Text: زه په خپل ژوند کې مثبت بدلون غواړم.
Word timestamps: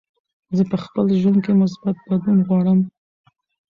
زه 0.57 0.63
په 0.71 0.77
خپل 0.83 1.05
ژوند 1.19 1.37
کې 1.45 1.53
مثبت 1.61 1.95
بدلون 2.07 2.39
غواړم. 2.47 2.79